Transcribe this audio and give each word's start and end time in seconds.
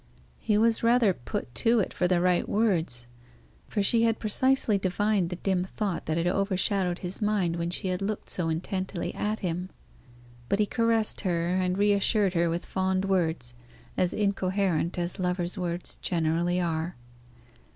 He 0.39 0.57
was 0.57 0.81
rather 0.81 1.13
put 1.13 1.53
to 1.53 1.79
it 1.79 1.93
for 1.93 2.07
the 2.07 2.19
right 2.19 2.49
words, 2.49 3.05
for 3.67 3.83
she 3.83 4.01
had 4.01 4.17
precisely 4.17 4.79
divined 4.79 5.29
the 5.29 5.35
dim 5.35 5.63
thought 5.63 6.07
that 6.07 6.17
had 6.17 6.25
overshadowed 6.25 6.97
his 7.05 7.21
mind 7.21 7.55
when 7.55 7.69
she 7.69 7.89
had 7.89 8.01
looked 8.01 8.27
so 8.27 8.49
intently 8.49 9.13
at 9.13 9.41
him. 9.41 9.69
But 10.49 10.57
he 10.57 10.65
caressed 10.65 11.21
her, 11.21 11.49
and 11.49 11.77
reassured 11.77 12.33
her 12.33 12.49
with 12.49 12.65
fond 12.65 13.05
words, 13.05 13.53
as 13.95 14.11
incoherent 14.11 14.97
as 14.97 15.19
lovers' 15.19 15.55
words 15.55 15.97
generally 16.01 16.59
are. 16.59 16.95